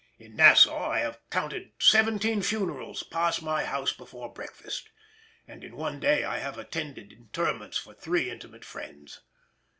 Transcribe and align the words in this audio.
In 0.17 0.35
Nassau 0.35 0.89
I 0.89 0.97
have 1.01 1.19
counted 1.29 1.73
seventeen 1.77 2.41
funerals 2.41 3.03
pass 3.03 3.39
my 3.39 3.65
house 3.65 3.93
before 3.93 4.33
breakfast, 4.33 4.89
and 5.47 5.63
in 5.63 5.75
one 5.75 5.99
day 5.99 6.23
I 6.23 6.39
have 6.39 6.57
attended 6.57 7.13
interments 7.13 7.85
of 7.85 7.99
three 7.99 8.31
intimate 8.31 8.65
friends. 8.65 9.21